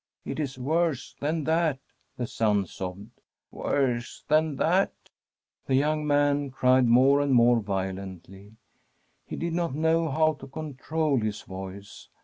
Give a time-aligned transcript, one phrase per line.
[0.25, 1.77] 'It is worse than that,'
[2.17, 3.21] the son sobbed.
[3.39, 4.91] * Worse than that?'
[5.67, 8.53] The young man cried more and more violently;
[9.27, 12.09] he did not know how to control his voice.